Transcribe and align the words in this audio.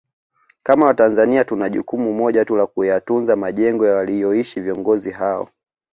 Kama 0.63 0.85
Watanzania 0.85 1.43
tuna 1.43 1.69
jukumu 1.69 2.13
moja 2.13 2.45
tu 2.45 2.55
la 2.55 2.65
Kuyatunza 2.67 3.35
majengo 3.35 3.83
waliyoishi 3.85 4.61
viongozi 4.61 5.11
hao 5.11 5.49